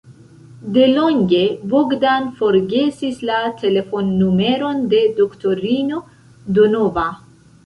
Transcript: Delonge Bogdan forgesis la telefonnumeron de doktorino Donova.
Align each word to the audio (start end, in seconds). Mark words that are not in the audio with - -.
Delonge 0.77 1.41
Bogdan 1.73 2.25
forgesis 2.39 3.21
la 3.31 3.43
telefonnumeron 3.61 4.83
de 4.95 5.03
doktorino 5.21 6.01
Donova. 6.59 7.07